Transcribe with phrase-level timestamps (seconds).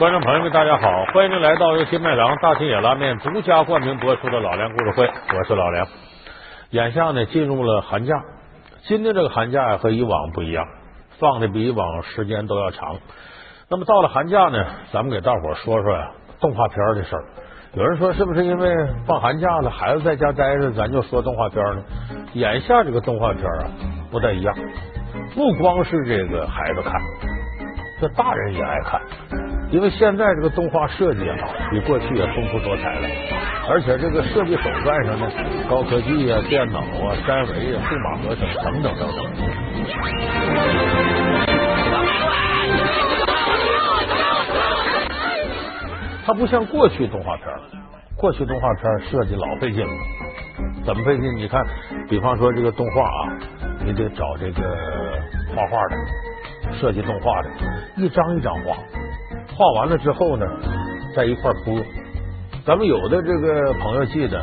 [0.00, 5.86] 观众朋友们，大家好，欢迎您来到由新麦郎大秦野拉面独家冠名播出的老梁故事会，我是老梁。
[6.70, 8.14] 眼下呢，进入了寒假，
[8.84, 10.64] 今天这个寒假和以往不一样，
[11.18, 12.96] 放的比以往时间都要长。
[13.68, 17.24] 那么到了寒假呢，咱们给大伙说说呀动画片的事儿。
[17.74, 18.74] 有人说是不是因为
[19.06, 21.82] 放寒假了，孩子在家待着，咱就说动画片呢？
[22.32, 23.68] 眼下这个动画片啊
[24.10, 24.56] 不太一样，
[25.34, 26.94] 不光是这个孩子看，
[28.00, 28.98] 这大人也爱看。
[29.70, 31.36] 因为现在这个动画设计啊，
[31.70, 33.08] 比过去也丰富多彩了，
[33.68, 35.30] 而且这个设计手段上呢，
[35.68, 39.24] 高科技啊、电脑啊、三维啊、数码合成等等等等。
[46.26, 47.46] 它不像过去动画片，
[48.16, 49.92] 过去动画片设计老费劲了，
[50.84, 51.36] 怎么费劲？
[51.36, 51.64] 你看，
[52.08, 53.38] 比方说这个动画啊，
[53.84, 54.62] 你得找这个
[55.54, 55.96] 画画的，
[56.80, 57.48] 设计动画的，
[57.96, 58.76] 一张一张画。
[59.60, 60.46] 画完了之后呢，
[61.14, 61.74] 在一块播。
[62.64, 64.42] 咱们有的这个朋友记得，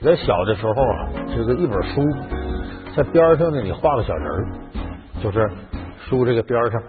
[0.00, 2.00] 在小的时候啊，这个一本书
[2.94, 4.46] 在边上呢，你画个小人儿，
[5.20, 5.50] 就是
[6.08, 6.80] 书这个边上，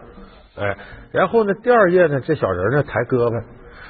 [0.55, 0.77] 哎，
[1.11, 3.43] 然后呢，第二页呢，这小人呢抬胳膊，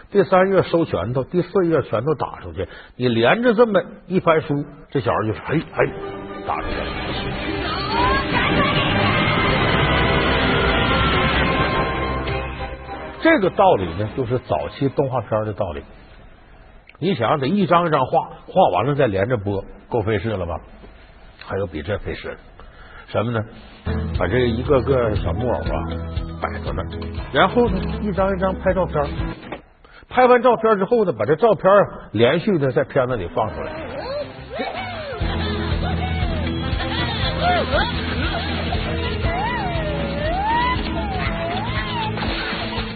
[0.10, 5.86] 第三页收拳头，第四页拳头打出去，你连着这么一翻书，这小人就是哎哎
[6.48, 6.86] 打出去了。
[13.24, 15.82] 这个道理呢，就是早期动画片的道理。
[17.00, 20.60] 你想得一张一张画，画完了再连着播，够费事了吧？
[21.46, 22.38] 还有比这费事的
[23.08, 23.40] 什么呢？
[24.20, 25.64] 把这一个个小木偶啊
[26.42, 26.84] 摆在那，
[27.32, 29.02] 然后呢，一张一张拍照片，
[30.10, 31.64] 拍完照片之后呢，把这照片
[32.12, 33.72] 连续的在片子里放出来。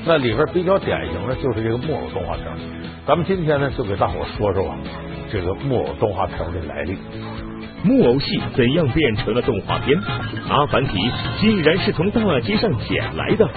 [0.08, 2.46] 那里边比较典型的就是这个木偶动画片。
[3.06, 4.78] 咱们今天呢，就给大伙说说啊，
[5.30, 6.98] 这个木偶动画片的来历。
[7.84, 10.00] 木偶戏怎样变成了动画片？
[10.50, 10.98] 阿凡提
[11.40, 13.48] 竟然是从大街上捡来的。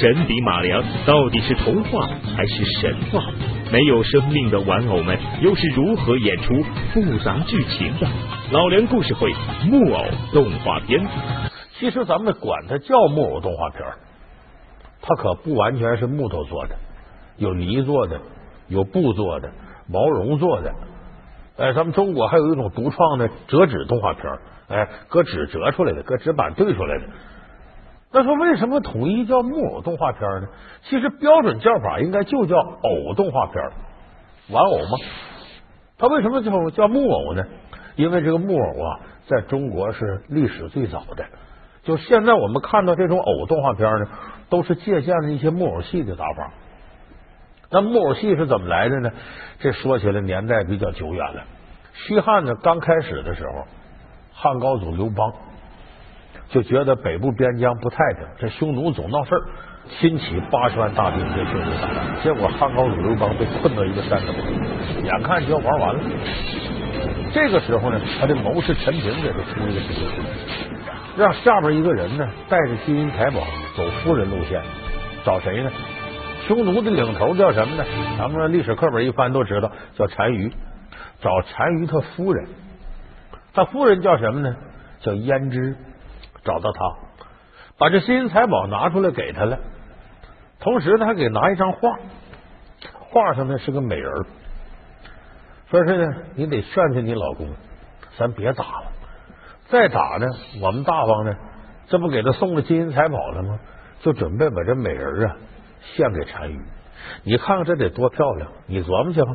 [0.00, 3.22] 神笔马良到底是童话还是神话？
[3.70, 8.08] 没有生命的玩偶们又是如何演出复杂剧情的？
[8.50, 9.32] 老梁故事会
[9.64, 11.00] 木偶动画片。
[11.78, 13.80] 其实咱们管它叫木偶动画片。
[15.02, 16.76] 它可不完全是木头做的，
[17.36, 18.20] 有泥做的，
[18.68, 19.50] 有布做的，
[19.88, 20.72] 毛绒做的。
[21.58, 24.24] 哎，咱们中国还有一种独创的折纸动画片，
[24.68, 27.04] 哎，搁纸折出来的，搁纸板对出来的。
[28.12, 30.48] 那说为什么统一叫木偶动画片呢？
[30.84, 33.56] 其实标准叫法应该就叫偶动画片，
[34.50, 34.98] 玩偶吗？
[35.98, 37.44] 它为什么叫叫木偶呢？
[37.96, 41.24] 因为这个木偶啊，在中国是历史最早的。
[41.84, 44.06] 就现在我们看到这种偶动画片呢。
[44.52, 46.50] 都是借鉴了一些木偶戏的打法。
[47.70, 49.10] 那木偶戏是怎么来的呢？
[49.60, 51.42] 这说起来年代比较久远了。
[51.94, 53.64] 西汉呢刚开始的时候，
[54.34, 55.32] 汉高祖刘邦
[56.50, 59.40] 就觉得北部边疆不太平，这匈奴总闹事儿，
[59.88, 62.22] 亲起八十万大兵跟匈奴打仗。
[62.22, 64.34] 结果汉高祖刘邦被困到一个山头，
[65.02, 66.00] 眼看就要玩完了。
[67.32, 70.10] 这个时候呢，他的谋士陈平给他出一个主意。
[71.16, 73.40] 让下边一个人呢，带着金银财宝
[73.76, 74.62] 走夫人路线，
[75.24, 75.70] 找谁呢？
[76.46, 77.84] 匈奴的领头叫什么呢？
[78.18, 80.52] 咱们历史课本一翻都知道，叫单于。
[81.20, 82.48] 找单于他夫人，
[83.52, 84.56] 他夫人叫什么呢？
[85.00, 85.76] 叫胭脂。
[86.44, 86.80] 找到他，
[87.78, 89.56] 把这金银财宝拿出来给他了，
[90.58, 91.96] 同时呢还给拿一张画，
[92.98, 94.12] 画上呢是个美人，
[95.70, 97.48] 说是呢你得劝劝你老公，
[98.18, 98.91] 咱别打了。
[99.72, 100.26] 再打呢？
[100.60, 101.34] 我们大方呢，
[101.86, 103.58] 这不给他送了金银财宝了吗？
[104.02, 105.36] 就准备把这美人啊
[105.96, 106.60] 献给单于。
[107.22, 108.50] 你看看这得多漂亮！
[108.66, 109.34] 你琢磨去吧。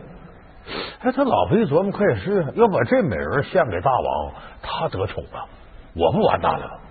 [0.99, 5.47] 哎，他老婆一琢磨，可也是，要把这美人献给大王，他得宠了，
[5.95, 6.81] 我不完蛋了。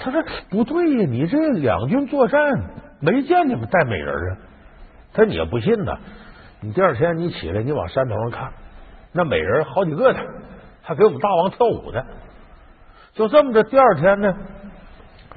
[0.00, 0.20] 他说
[0.50, 2.40] 不对呀，你这两军作战
[3.00, 4.36] 没见你们带美人啊。
[5.12, 5.92] 他说你也不信呢。
[6.62, 8.52] 你第二天你起来，你往山头上看，
[9.12, 10.18] 那美人好几个呢。
[10.88, 12.02] 还给我们大王跳舞的，
[13.12, 13.62] 就这么着。
[13.62, 14.34] 第二天呢，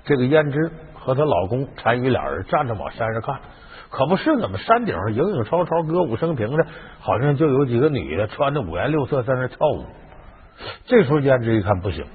[0.05, 3.41] 这个胭脂和她老公单于俩人站着往山上看，
[3.89, 6.65] 可不是怎么山顶上影影绰绰、歌舞升平的，
[7.01, 9.83] 好像就有几个女的穿的五颜六色在那跳舞。
[10.85, 12.05] 这时候胭脂一看不行，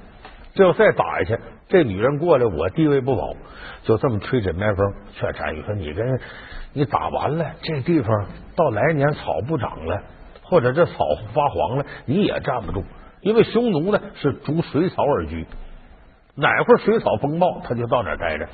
[0.55, 3.35] 这要再打下去，这女人过来我地位不保，
[3.83, 6.19] 就这么吹枕边风劝单于说：“你跟
[6.73, 8.25] 你打完了，这地方
[8.55, 10.01] 到来年草不长了，
[10.41, 10.93] 或者这草
[11.35, 12.83] 发黄了，你也站不住。”
[13.21, 15.45] 因为匈奴呢是逐水草而居，
[16.35, 18.47] 哪块水草丰茂，他就到哪待着。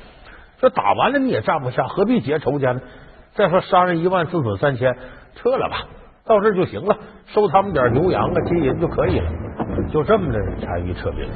[0.60, 2.80] 这打完了你也站不下，何必结仇家呢？
[3.34, 4.96] 再说杀人一万，自损三千，
[5.34, 5.88] 撤了吧，
[6.24, 6.96] 到这就行了，
[7.26, 9.30] 收他们点牛羊啊、金银就可以了。
[9.92, 11.28] 就这么的单于撤兵。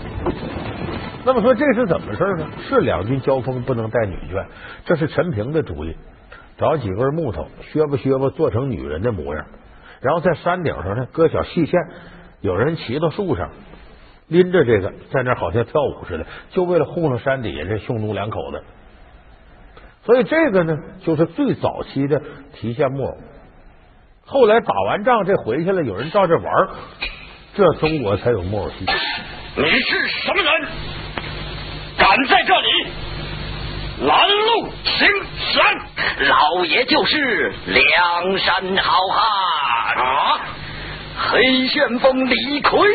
[1.25, 2.47] 那么说这是怎么事呢？
[2.69, 4.47] 是两军交锋不能带女眷，
[4.85, 5.97] 这是陈平的主意。
[6.57, 9.45] 找几根木头，削吧削吧，做成女人的模样，
[10.01, 11.81] 然后在山顶上呢搁小细线，
[12.41, 13.51] 有人骑到树上，
[14.29, 18.63] 拎着这个在那好像跳舞似的，就为了糊弄山底下这匈奴两口子。
[20.05, 22.23] 所以这个呢，就是最早期的
[22.55, 23.15] 提线木偶。
[24.25, 26.69] 后来打完仗这回去了，有人照这玩
[27.55, 28.87] 这中国才有木偶戏。
[29.57, 30.69] 你是什么人？
[31.99, 32.69] 敢在这里
[34.07, 35.09] 拦路行
[35.53, 35.77] 山？
[36.29, 40.41] 老爷就是梁山好汉啊！
[41.19, 42.89] 黑旋风李逵。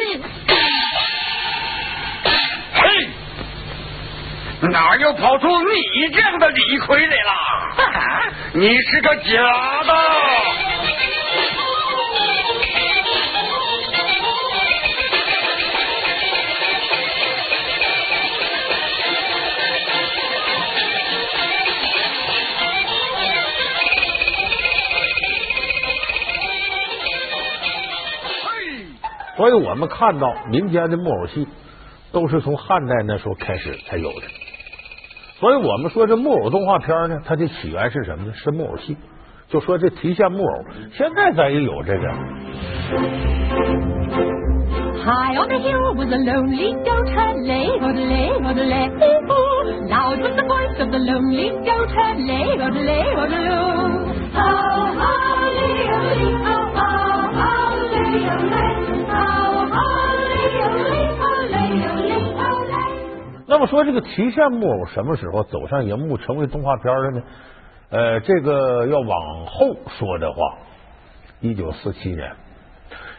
[2.74, 3.10] 嘿，
[4.72, 7.32] 哪又跑出你这样的李逵来了？
[8.54, 9.32] 你是个假
[9.84, 9.94] 的！
[29.36, 31.48] 所以我们看到民间的木偶戏，
[32.12, 34.22] 都是从汉代那时候开始才有的。
[35.40, 38.34] 所以我们说这木偶动画片呢，它的起源是什么呢？
[38.36, 38.96] 是木偶戏。
[39.50, 42.14] 就说这提线木偶，现在咱也有这个。
[45.04, 48.88] High on the hill was a lonely goat herd, lay o d lay o d lay
[48.88, 49.44] o h
[49.90, 54.10] Loud was the voice of the lonely goat herd, lay, odelay, odeloo.
[54.34, 56.63] Oh, holly, holly, oh, oh,
[63.54, 67.24] 那么说这个提线木偶什么时候走上荧幕成为动画片了呢？
[67.92, 70.58] 呃，这个要往后说的话，
[71.40, 72.32] 一九四七年。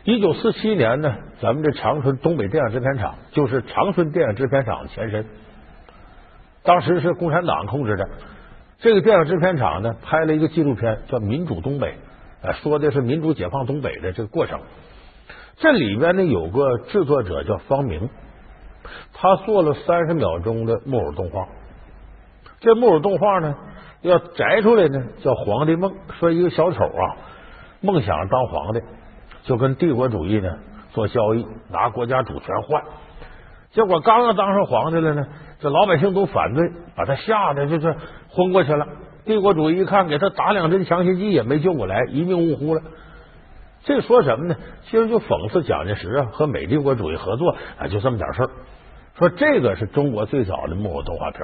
[0.02, 5.24] 一九四七年呢，咱们这长春东北电影制片厂就是长春电影制片厂的前身，
[6.64, 8.04] 当时是共产党控制的。
[8.80, 11.94] 这个电影制片厂呢，拍了一个纪录片叫《民主东北》，
[12.54, 14.58] 说的是民主解放东北的这个过程。
[15.58, 18.10] 这里边呢，有个制作者叫方明，
[19.12, 21.46] 他做了三十秒钟的木偶动画。
[22.60, 23.54] 这木偶动画呢，
[24.02, 27.16] 要摘出来呢，叫《皇帝梦》，说一个小丑啊，
[27.80, 28.80] 梦想当皇帝。
[29.42, 30.48] 就跟帝国主义呢
[30.92, 32.82] 做交易，拿国家主权换，
[33.72, 35.26] 结果刚刚当上皇帝了呢，
[35.60, 36.66] 这老百姓都反对，
[36.96, 37.94] 把他吓得就是
[38.30, 38.86] 昏过去了。
[39.26, 42.80] 帝国主义一看，给他打两针强心剂也没救过来，一命呜呼了。
[43.84, 44.56] 这说什么呢？
[44.84, 48.50] 其实就讽刺蒋介石啊和美帝国主义合作啊，就这么点事儿。
[49.18, 51.40] 说这个是中国最早的木偶动画片。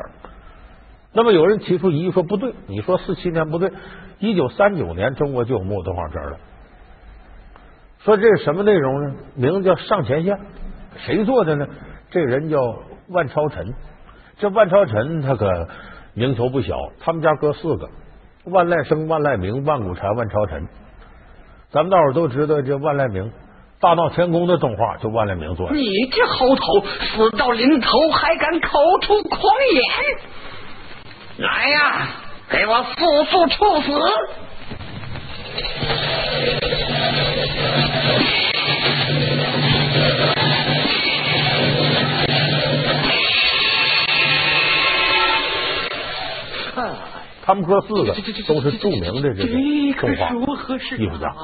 [1.13, 3.73] 那么有人提出疑议说不对，你说四七年不对，
[4.19, 6.39] 一九三九年中国就有木偶动画片了。
[8.01, 9.15] 说这是什么内容呢？
[9.35, 10.39] 名字叫上前线，
[10.97, 11.67] 谁做的呢？
[12.11, 12.59] 这人叫
[13.09, 13.75] 万超尘。
[14.39, 15.69] 这万超尘他可
[16.15, 17.91] 名头不小，他们家哥四个：
[18.45, 20.67] 万籁生、万籁鸣、万古禅、万超尘。
[21.71, 23.31] 咱们大伙都知道这万籁鸣，
[23.81, 25.75] 大闹天宫的动画就万籁鸣做的。
[25.75, 29.41] 你这猴头，死到临头还敢口出狂
[29.73, 29.83] 言！
[31.39, 32.09] 来呀，
[32.51, 33.99] 给我速速处死！
[47.43, 48.15] 他们哥四个
[48.47, 49.49] 都是著名的这个
[49.99, 51.35] 动画艺术家，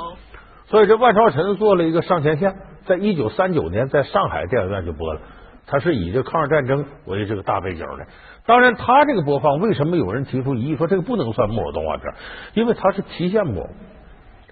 [0.69, 2.57] 所以这万超臣做了一个上前线，
[2.87, 5.21] 在一九三九年在上海电影院就播了。
[5.69, 8.07] 他是以这抗日战争为这个大背景的。
[8.47, 12.13] 当然，他这个播放为什么有人提出疑义，说这个不能算木偶动画片？
[12.55, 13.71] 因为他是提线木偶。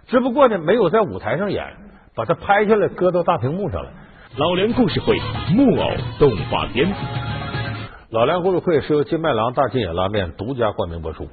[0.06, 1.64] 只不过呢，没有在舞台上演，
[2.16, 3.90] 把它拍下来搁到大屏幕上了。
[4.36, 5.16] 老梁故事会
[5.54, 6.92] 木偶动画片，
[8.10, 11.28] 老梁故事会是由金麦郎大金眼拉面独家冠名播出。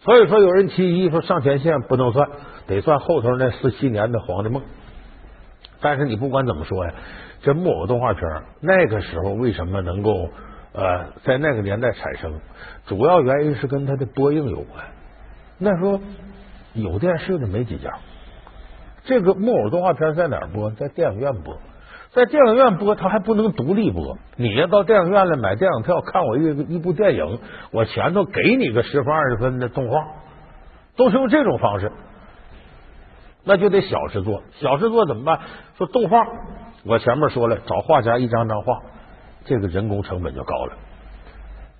[0.00, 2.28] 所以说，有人提议说上前线不能算，
[2.66, 4.62] 得算后头那四七年的《黄的梦》。
[5.80, 6.94] 但是你不管怎么说呀，
[7.42, 8.22] 这木偶动画片
[8.60, 10.28] 那个时候为什么能够
[10.72, 12.40] 呃在那个年代产生？
[12.86, 14.84] 主要原因是跟它的播映有关。
[15.58, 16.00] 那时候。
[16.74, 17.98] 有电视的没几家，
[19.02, 20.70] 这个木偶动画片在哪儿播？
[20.72, 21.56] 在电影院播，
[22.12, 24.16] 在电影院播，它还不能独立播。
[24.36, 27.38] 你要到电影院来买电影票看我一一部电影，
[27.70, 30.00] 我前头给你个十分二十分的动画，
[30.96, 31.92] 都是用这种方式，
[33.44, 34.42] 那就得小制作。
[34.52, 35.40] 小制作怎么办？
[35.76, 36.18] 说动画，
[36.84, 38.80] 我前面说了，找画家一张张画，
[39.44, 40.72] 这个人工成本就高了。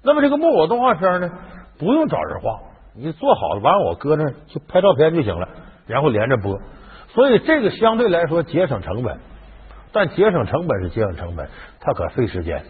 [0.05, 1.31] 那么这个木偶动画片呢，
[1.79, 2.61] 不用找人画。
[2.95, 5.49] 你做好了，完我搁那就拍照片就行了，
[5.87, 6.59] 然后连着播。
[7.09, 9.19] 所以这个相对来说节省成本，
[9.93, 11.49] 但节省成本是节省成本，
[11.81, 12.63] 它可费时间。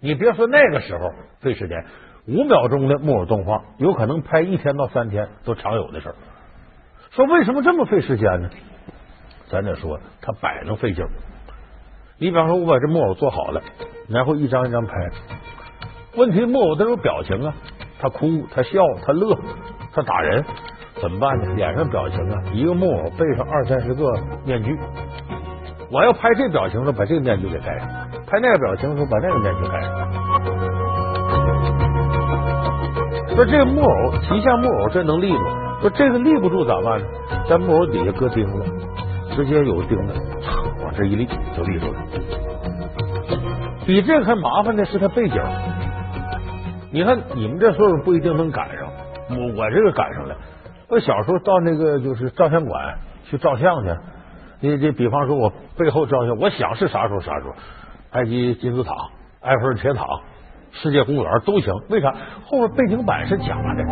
[0.00, 1.10] 你别说那个时候
[1.40, 1.84] 费时间，
[2.26, 6.14] 五秒钟的木偶动画有可能拍一天到三天都常有的事儿。
[7.10, 8.48] 说为什么这么费时间呢？
[9.48, 11.10] 咱得说，它摆弄费劲儿。
[12.18, 13.62] 你比方说，我把这木偶做好了，
[14.08, 14.92] 然后一张一张拍。
[16.16, 17.54] 问题木偶都有表情啊，
[17.98, 19.38] 他哭，他笑，他乐，
[19.92, 20.44] 他打人，
[21.00, 21.54] 怎么办呢？
[21.54, 24.06] 脸上表情啊，一个木偶背上二三十个
[24.44, 24.78] 面具。
[25.92, 27.88] 我要拍这表情的时候，把这个面具给戴上；
[28.24, 29.90] 拍那个表情的时候，把那个面具戴上。
[33.34, 35.42] 说这个木偶，提线木偶这能立住？
[35.80, 37.06] 说这个立不住咋办呢？
[37.48, 38.62] 在木偶底下搁钉子，
[39.34, 40.14] 直接有钉子，
[40.84, 41.98] 往这一立就立住了。
[43.84, 45.42] 比这个还麻烦的是它背景。
[46.92, 48.88] 你看你们这岁数不一定能赶上，
[49.30, 50.36] 我我这个赶上了。
[50.88, 53.88] 我小时候到那个就是照相馆去照相去，
[54.62, 57.54] 你这比方说我背后照相，我想是啥时候啥时候，
[58.10, 58.92] 埃及金字塔、
[59.40, 60.04] 埃菲尔铁塔、
[60.70, 61.72] 世界公园都行。
[61.88, 62.14] 为啥？
[62.44, 63.82] 后面背景板是假的。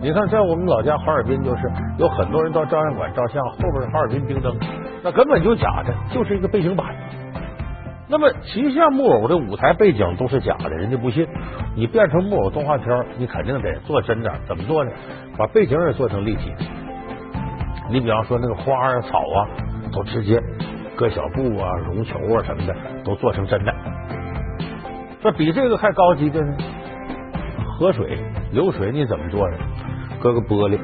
[0.00, 4.56] 你看，在我们老家哈尔滨，就是有很多人到照相馆照相，后边是哈尔滨冰灯，
[5.02, 6.86] 那根本就假的，就是一个背景板。
[8.12, 11.26] 那么骑象木偶的舞台背景都是假的，人家不信。
[11.74, 14.30] 你变成木偶动画片，你肯定得做真点。
[14.46, 14.90] 怎么做呢？
[15.38, 16.52] 把背景也做成立体。
[17.88, 19.48] 你比方说那个花啊、草啊，
[19.90, 20.38] 都直接
[20.94, 23.72] 搁小布啊、绒球啊什么的，都做成真的。
[25.22, 26.54] 这比这个还高级的呢。
[27.78, 28.18] 河水
[28.52, 29.56] 流水你怎么做呢？
[30.20, 30.78] 搁个玻璃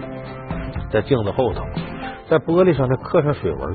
[0.90, 1.62] 在镜子后头，
[2.30, 3.75] 在玻璃上呢刻上水纹，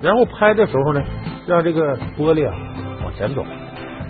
[0.00, 1.02] 然后拍的时候呢，
[1.48, 2.54] 让这个玻璃啊
[3.02, 3.42] 往前走，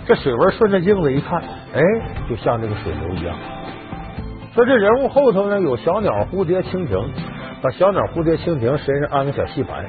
[0.05, 1.41] 这水纹顺着镜子一看，
[1.73, 1.81] 哎，
[2.29, 3.33] 就像这个水流一样。
[4.53, 7.09] 说这人物后头呢有小鸟、蝴蝶、蜻蜓，
[7.61, 9.85] 把小鸟、蝴蝶、蜻蜓身上安个小戏盘，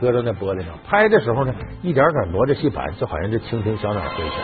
[0.00, 4.42] 搁在那玻璃上，拍的时候呢，一点点挪着戏盘，就好像这蜻蜓、小鸟飞起来。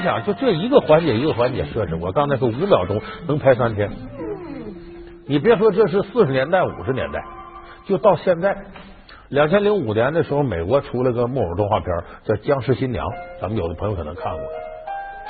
[0.00, 3.90] 你想，就这一个环节一个环节设置，我刚才说五秒钟能拍三天。
[5.26, 7.22] 你别说这是四十年代、五十年代，
[7.84, 8.56] 就到现在，
[9.28, 11.88] 两千零五年的时候，美国出了个木偶动画片
[12.24, 13.06] 叫《僵尸新娘》，
[13.42, 14.42] 咱们有的朋友可能看过。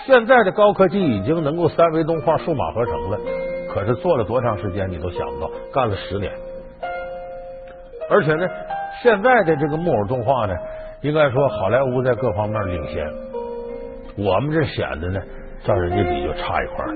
[0.07, 3.19] 现在的高科技已经能够三维动画、数码合成了，
[3.75, 6.31] 可是做了多长时间你都想不到，干了十年。
[8.09, 8.47] 而且呢，
[9.03, 10.55] 现在的这个木偶动画呢，
[11.01, 13.30] 应该说好莱坞在各方面领先。
[14.23, 15.21] 我们这显得呢，
[15.65, 16.95] 照人家比就差一块儿。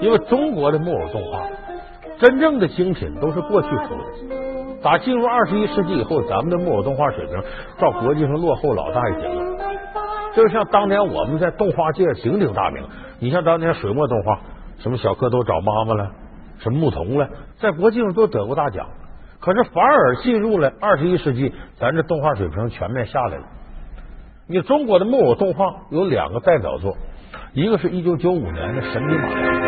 [0.00, 1.46] 因为中国的木偶动画，
[2.18, 4.37] 真正的精品都是过去出的。
[4.82, 7.34] 打进入二十一世纪以后，咱们的木偶动画水平
[7.78, 9.42] 到国际上落后老大一截了。
[10.36, 12.84] 就像当年我们在动画界鼎鼎大名，
[13.18, 14.38] 你像当年水墨动画，
[14.78, 16.10] 什么小蝌蚪找妈妈了，
[16.58, 18.86] 什么牧童了，在国际上都得过大奖。
[19.40, 23.44] 可是反而进入了二十一世纪，咱这动画水平全面下来了。
[24.48, 26.96] 你中国的木偶动画有两个代表作，
[27.52, 29.62] 一个是一九九五年的《神笔马良》。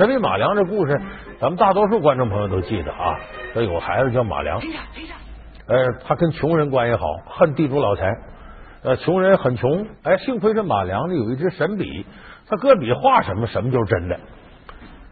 [0.00, 0.98] 神笔马良这故事，
[1.38, 3.20] 咱们大多数观众朋友都记得啊。
[3.52, 8.10] 说有个孩子叫马良，呃，他跟穷人关系好，恨地主老财。
[8.82, 12.06] 呃，穷人很穷，哎，幸亏这马良呢有一支神笔，
[12.48, 14.18] 他搁笔画什么，什么就是真的。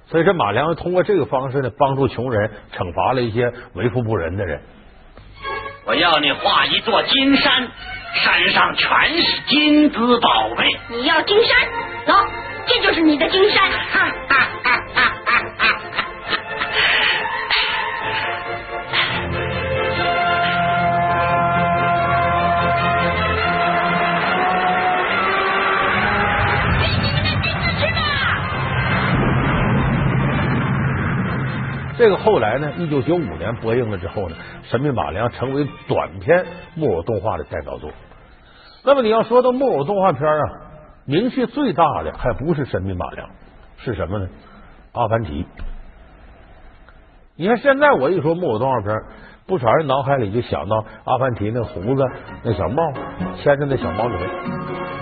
[0.07, 4.59] 所以这马良通过这个方式呢，帮助穷人，惩罚了一些为富不仁的人。
[5.85, 7.68] 我要你画一座金山，
[8.14, 8.88] 山上全
[9.21, 10.66] 是金子宝贝。
[10.97, 11.59] 你要金山，
[12.07, 12.26] 喏，
[12.69, 13.71] 这就是你的金山。
[13.71, 16.05] 哈哈哈哈哈哈！
[31.97, 34.37] 这个后来呢，一九九五年播映了之后呢，
[34.71, 36.47] 《神笔马良》成为短片
[36.77, 37.91] 木偶动画的代表作。
[38.85, 40.68] 那么你要说到木偶动画片啊，
[41.09, 43.31] 名气最大的还不是神笔马良，
[43.79, 44.29] 是什么呢？
[44.93, 45.47] 阿凡提。
[47.35, 48.95] 你看现在我一说木偶动画片，
[49.47, 52.05] 不少人脑海里就想到阿凡提那胡子、
[52.43, 52.93] 那小帽、
[53.43, 54.17] 牵着那小毛驴。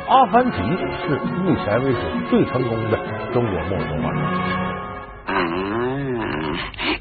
[0.09, 1.99] 阿凡提是目前为止
[2.31, 2.97] 最成功的
[3.33, 4.23] 中国木偶动画片。
[5.27, 5.35] 啊，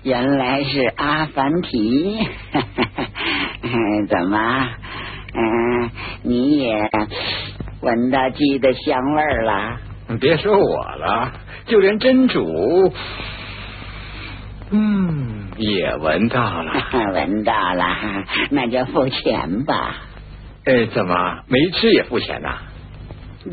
[0.01, 2.27] 原来是阿凡提，
[4.09, 4.67] 怎么？
[5.38, 5.91] 嗯，
[6.24, 6.89] 你也
[7.82, 9.77] 闻到鸡的香味儿了？
[10.20, 11.32] 别说我了，
[11.65, 12.94] 就连真主，
[14.72, 16.74] 嗯，也闻到了。
[17.13, 17.86] 闻到了，
[18.51, 19.96] 那就付钱吧。
[20.65, 22.58] 哎，怎么没吃也付钱呐？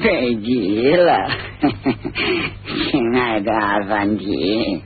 [0.01, 1.31] 对极了，
[2.91, 4.83] 亲爱的阿凡提，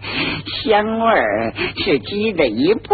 [0.65, 2.89] 香味儿是鸡的一部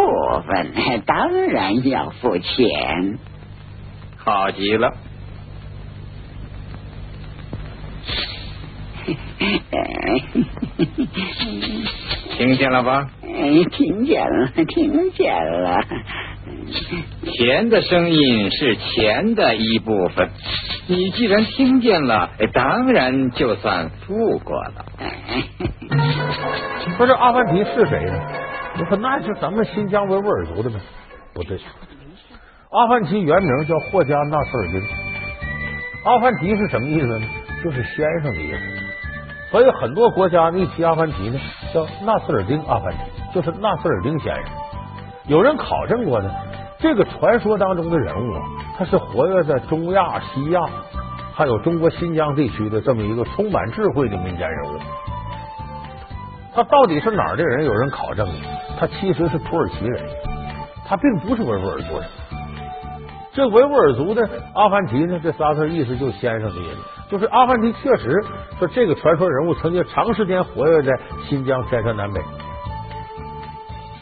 [0.47, 3.19] 分，当然要付钱。
[4.19, 4.93] 好极了，
[12.37, 13.11] 听见了吧？
[13.23, 15.81] 哎，听见了，听见了。
[17.35, 20.31] 钱的声音是钱的一部分，
[20.87, 24.85] 你既然听见了，当然就算付过了。
[26.97, 28.21] 说这阿凡提是谁呢？
[28.79, 30.77] 我说那是咱们新疆维吾尔族的呗？
[31.35, 31.59] 不对，
[32.71, 34.83] 阿凡提原名叫霍加纳斯尔丁。
[36.05, 37.27] 阿凡提是什么意思呢？
[37.63, 38.82] 就是先生的意思。
[39.53, 41.39] 所以很多国家一提阿凡提呢，
[41.75, 44.45] 叫纳斯尔丁阿凡提，就是纳斯尔丁先生。
[45.27, 46.31] 有人考证过呢，
[46.79, 48.41] 这个传说当中的人物啊，
[48.79, 50.63] 他是活跃在中亚、西亚，
[51.35, 54.79] 还有中国新疆地区的这么一个充满智慧的民间人物。
[56.55, 57.67] 他到底是哪儿的人？
[57.67, 58.27] 有人考证，
[58.81, 60.03] 他其实是土耳其人，
[60.87, 62.09] 他并不是维吾尔族人。
[63.35, 68.23] 这维吾尔族的阿凡提呢，这仨字意思就是先生的意思，就是阿凡提确实
[68.59, 70.93] 说这个传说人物曾经长时间活跃在
[71.29, 72.21] 新疆天山南北。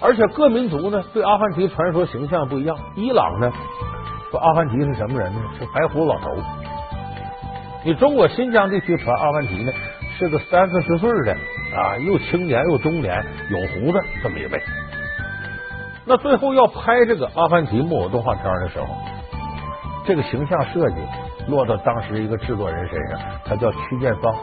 [0.00, 2.76] 而且各民族呢对阿凡提传说形象不一样。
[2.96, 3.52] 伊朗呢
[4.32, 5.40] 说阿凡提是什么人呢？
[5.58, 6.34] 是白胡子老头。
[7.84, 9.72] 你中国新疆地区传阿凡提呢
[10.18, 11.32] 是个三四十岁的
[11.76, 14.60] 啊，又青年又中年，有胡子这么一位。
[16.04, 18.86] 那最后要拍这个阿凡提木偶动画片的时候，
[20.06, 20.96] 这个形象设计
[21.48, 24.34] 落到当时一个制作人身上，他叫曲建芳。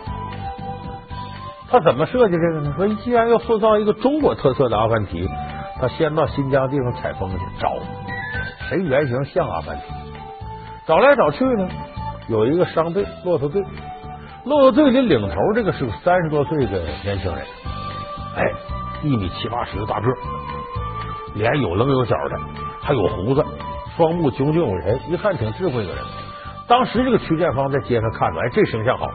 [1.69, 2.73] 他怎么设计这个呢？
[2.77, 5.27] 说既然要塑造一个中国特色的阿凡提，
[5.81, 7.73] 他先到新疆地方采风去找
[8.69, 9.83] 谁原型像阿凡提，
[10.85, 11.67] 找来找去呢，
[12.29, 13.61] 有一个商队骆驼队，
[14.45, 17.45] 骆驼队的领头这个是个三十多岁的年轻人，
[18.37, 18.43] 哎，
[19.03, 20.07] 一米七八十的大个，
[21.35, 22.39] 脸有棱有角的，
[22.81, 23.45] 还有胡子，
[23.97, 25.97] 双目炯炯有神，一看挺智慧的人。
[26.67, 29.09] 当时这个曲建芳在街上看着，哎，这形象好，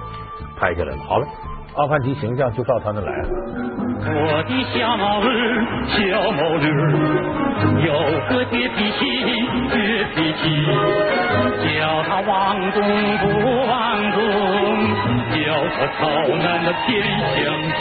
[0.58, 0.98] 拍下来了。
[1.08, 1.26] 好了。
[1.74, 3.28] 阿凡提形象就照他那来了。
[4.04, 6.68] 我的小毛儿，小毛驴
[7.86, 7.94] 有
[8.28, 9.00] 个倔脾气，
[9.72, 9.72] 倔
[10.12, 10.44] 脾气，
[11.64, 12.76] 叫他往东
[13.16, 13.24] 不
[13.66, 13.72] 往
[14.12, 14.20] 东，
[15.32, 15.40] 叫
[15.72, 16.86] 他朝南的偏
[17.32, 17.40] 向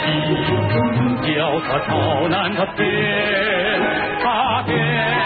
[1.34, 1.90] 叫他朝
[2.28, 2.80] 南的偏
[4.22, 4.24] 他
[4.62, 5.21] 偏他，偏。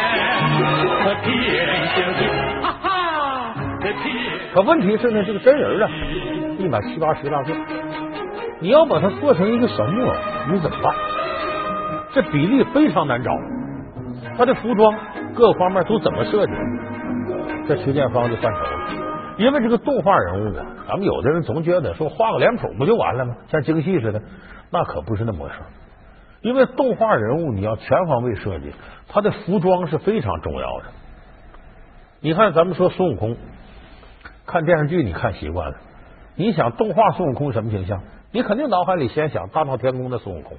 [4.54, 5.88] 可问题是呢，这个真人啊，
[6.58, 7.52] 一米七八十大个。
[8.58, 10.14] 你要把它做成一个小木偶，
[10.50, 10.94] 你怎么办？
[12.12, 13.30] 这比例非常难找，
[14.38, 14.94] 他的服装
[15.34, 16.52] 各方面都怎么设计？
[17.68, 18.88] 这徐建芳就犯愁了，
[19.36, 23.34] 因为这个动画人物啊，咱们有的人总觉得说画个脸谱不就完了吗？
[23.48, 24.22] 像京戏似的，
[24.70, 25.56] 那可不是那么回事。
[26.46, 28.72] 因为动画人物你要全方位设计，
[29.08, 30.84] 他的服装是非常重要的。
[32.20, 33.36] 你看，咱们说孙悟空，
[34.46, 35.78] 看电视剧你看习惯了，
[36.36, 38.00] 你想动画孙悟空什么形象？
[38.30, 40.56] 你肯定脑海里先想大闹天宫的孙悟空，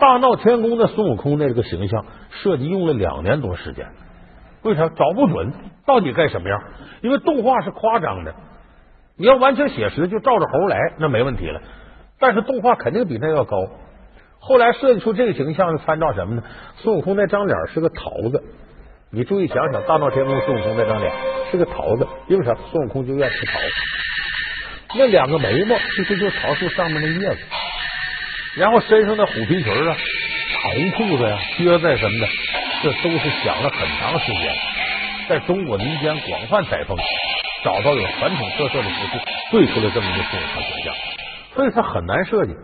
[0.00, 3.86] 大闹天宫的孙悟空那个形象设计用了两年多时间，
[4.64, 5.52] 为啥找不准
[5.86, 6.60] 到底该什么样？
[7.02, 8.34] 因为动画是夸张的，
[9.16, 11.60] 你要完全写实就照着猴来那没问题了，
[12.18, 13.58] 但是动画肯定比那要高。
[14.46, 16.42] 后来设计出这个形象是参照什么呢？
[16.76, 18.44] 孙悟空那张脸是个桃子，
[19.10, 21.10] 你注意想想，大闹天宫孙悟空那张脸
[21.50, 22.54] 是个桃子，因为啥？
[22.70, 23.66] 孙悟空就愿吃桃子。
[24.96, 27.38] 那两个眉毛其实就是桃树上面的叶子，
[28.56, 29.96] 然后身上的虎皮裙啊、
[30.62, 32.28] 红裤子呀、靴子什么的，
[32.82, 34.54] 这都是想了很长时间，
[35.26, 36.98] 在中国民间广泛采风，
[37.64, 39.18] 找到有传统特色的服饰，
[39.50, 40.94] 对出了这么一个孙悟空形象，
[41.54, 42.54] 所以他很难设计。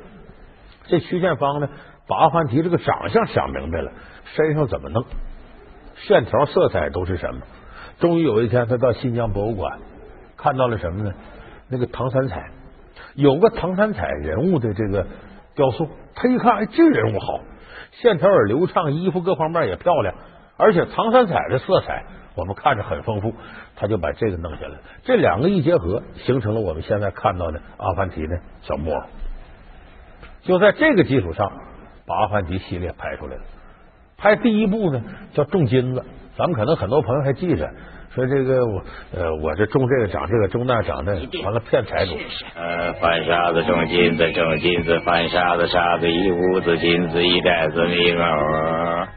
[0.90, 1.68] 这曲建芳呢，
[2.08, 3.92] 把阿凡提这个长相想明白了，
[4.34, 5.04] 身上怎么弄，
[5.96, 7.40] 线条、色彩都是什么？
[8.00, 9.78] 终于有一天，他到新疆博物馆。
[10.36, 11.12] 看到了什么呢？
[11.68, 12.50] 那个唐三彩，
[13.14, 15.06] 有个唐三彩人物的这个
[15.54, 17.40] 雕塑，他一看，哎，这人物好，
[17.92, 20.14] 线条也流畅，衣服各方面也漂亮，
[20.56, 23.34] 而且唐三彩的色彩我们看着很丰富，
[23.76, 24.78] 他就把这个弄下来。
[25.04, 29.02] 这两个一结合，形成了我们现在看到的阿凡提的小木偶。
[30.42, 31.50] 就在这个基础上，
[32.06, 33.42] 把阿凡提系列拍出来了。
[34.16, 36.04] 拍第一部呢，叫种金子，
[36.36, 37.68] 咱们可能很多朋友还记着。
[38.12, 38.82] 说这个我
[39.14, 41.12] 呃，我这种这个长这个种那长那，
[41.44, 42.18] 完了骗财主。
[42.56, 48.22] 呃，翻沙子种金子，种金子翻沙子，沙子一屋子金子一袋子米狗。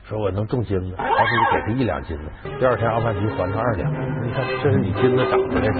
[0.07, 2.23] 说我能种金子，还是你给他一两金子，
[2.59, 3.91] 第二天阿凡提还他二两。
[4.23, 5.79] 你看，这是你金子长出来的。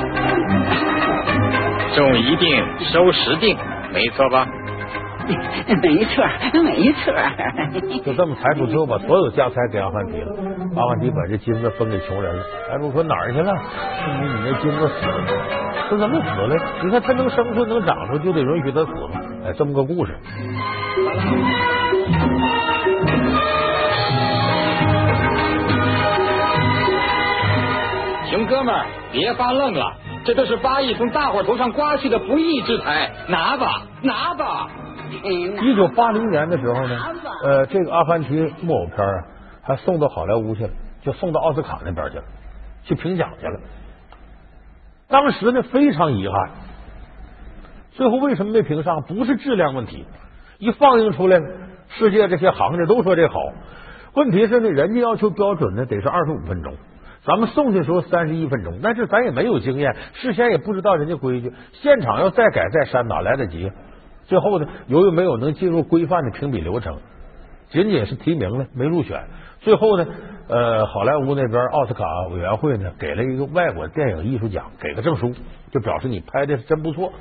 [1.95, 3.55] 种一定收十定，
[3.93, 4.47] 没错吧？
[5.81, 6.25] 没错，
[6.63, 7.13] 没错。
[8.03, 10.35] 就这么，财主最后把所有家财给阿凡提了。
[10.75, 12.43] 阿凡提把这金子分给穷人了。
[12.69, 13.53] 财主说哪儿去了？
[14.21, 15.23] 你你那金子死了，
[15.89, 16.55] 说怎么死了？
[16.83, 19.11] 你看他能生出能长出，就得允许他死了？
[19.45, 20.17] 哎，这么个故事。
[28.29, 29.93] 熊哥们儿，别发愣了，
[30.25, 34.67] 这都是八亿从大伙头上刮去的不义之财，拿吧，拿吧。
[35.13, 36.99] 一九八零年的时候呢，
[37.43, 39.23] 呃，这个阿凡提木偶片啊，
[39.61, 40.69] 还送到好莱坞去了，
[41.01, 42.23] 就送到奥斯卡那边去了，
[42.83, 43.59] 去评奖去了。
[45.07, 46.49] 当时呢，非常遗憾，
[47.91, 49.03] 最后为什么没评上？
[49.03, 50.05] 不是质量问题，
[50.57, 51.39] 一放映出来，
[51.89, 53.39] 世界这些行家都说这好。
[54.15, 56.73] 问题是呢，人家要求标准呢，得是二十五分钟，
[57.25, 63.71] 咱们送的时候三十一分钟，但是咱也没有经验，事先也不知道人家规矩，现场要再改再删，哪来得及？
[64.25, 66.97] 最后呢，由于没有能进入规范的评比流程，
[67.69, 69.23] 仅仅是提名了，没入选。
[69.59, 70.05] 最后呢，
[70.47, 75.33] 呃，好莱坞那边奥斯卡委员会呢，给了一个外国电影艺术奖，给个证书，
[75.71, 77.11] 就表示你拍的是真不错。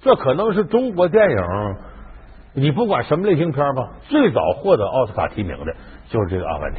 [0.00, 1.36] 这可能是中国电影，
[2.54, 5.74] 你不管什么类型片吧，最早获得奥斯卡提名的
[6.08, 6.78] 就是这个《阿凡提》。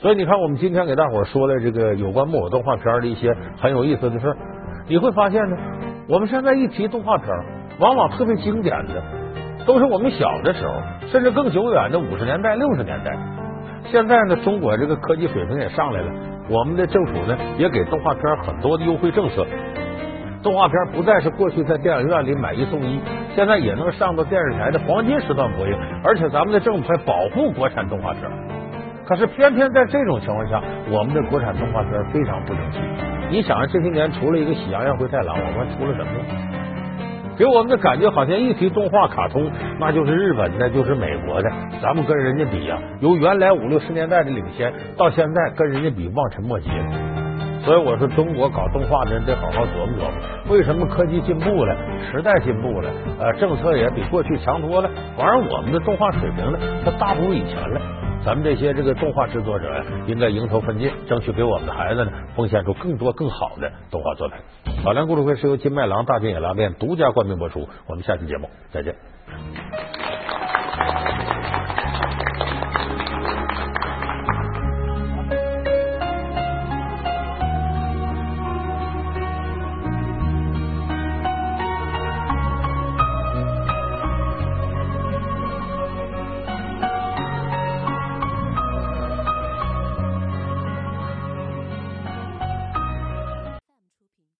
[0.00, 4.36] 所以你看，我们今天给大伙说的这个有关木偶动画片的一些很有意思的事
[4.86, 5.56] 你会发现呢，
[6.08, 7.26] 我们现在一提动画片。
[7.78, 9.02] 往往特别经典的，
[9.64, 10.74] 都是我们小的时候，
[11.08, 13.16] 甚至更久远的五十年代、六十年代。
[13.84, 16.10] 现在呢，中国这个科技水平也上来了，
[16.50, 19.46] 我们的政府呢也给动画片很多的优惠政策。
[20.42, 23.00] 动画片不再是过去在电影院里买一送一，
[23.34, 28.22] 现在也能上到电视台的黄金时段播映，而且咱们的政府还保护国产动画片。
[29.06, 32.78] 可是偏偏在这种情况下，我们的国产动画片非常不争气。
[33.30, 36.57] 你想想，这些年除了一个《喜羊羊灰太狼》，我们出了什么？
[37.38, 39.48] 给我们的感觉好像一提动画卡通，
[39.78, 41.48] 那就是日本的，就是美国的，
[41.80, 46.68] 咱们跟人家比呀，由原来五六十年代的领先，到现在跟人家比望尘莫及。
[47.68, 50.12] 所以我说，中国搞动画的人得好好琢磨琢磨，
[50.48, 51.76] 为什么科技进步了，
[52.10, 57.78] 时代进步了，呃，政策也比过去强多了，反而我们的动画水平呢，它大不如以前了。
[58.24, 64.38] 咱们这些这个动画制作者呀，应该迎头奋进，争取给我们的孩子呢，奉献出更多更好的动画作品。
[64.82, 68.94] 老梁故事会是由金麦郎大金野拉面独家冠名播出，我们下期节目再见。